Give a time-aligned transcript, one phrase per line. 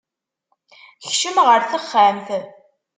[1.07, 2.27] Kcem ɣer texxamt.